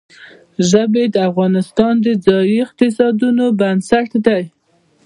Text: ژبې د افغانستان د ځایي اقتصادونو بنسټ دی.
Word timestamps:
ژبې 0.69 1.03
د 1.13 1.15
افغانستان 1.29 1.93
د 2.05 2.07
ځایي 2.25 2.55
اقتصادونو 2.65 3.45
بنسټ 3.59 4.09
دی. 4.25 4.43